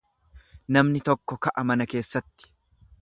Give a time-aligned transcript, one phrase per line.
[0.77, 2.51] Namni tokko ka'a mana keessatti.